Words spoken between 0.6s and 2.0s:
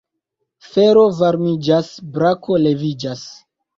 Fero varmiĝas,